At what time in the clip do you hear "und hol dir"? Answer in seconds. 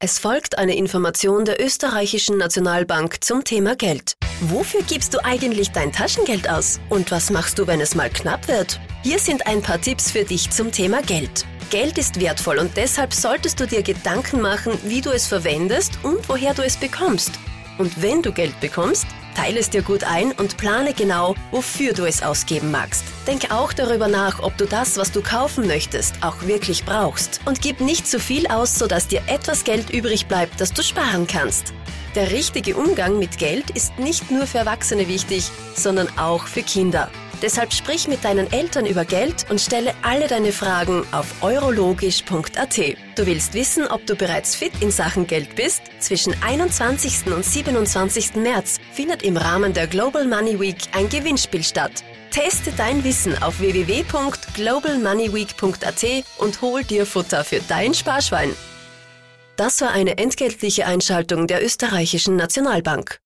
56.38-57.06